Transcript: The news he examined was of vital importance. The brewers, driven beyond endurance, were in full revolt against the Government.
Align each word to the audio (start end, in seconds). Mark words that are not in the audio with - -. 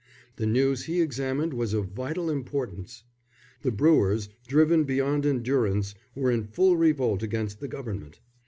The 0.37 0.47
news 0.47 0.85
he 0.85 0.99
examined 0.99 1.53
was 1.53 1.75
of 1.75 1.89
vital 1.89 2.31
importance. 2.31 3.03
The 3.61 3.69
brewers, 3.69 4.29
driven 4.47 4.83
beyond 4.83 5.27
endurance, 5.27 5.93
were 6.15 6.31
in 6.31 6.43
full 6.45 6.75
revolt 6.75 7.21
against 7.21 7.59
the 7.59 7.67
Government. 7.67 8.19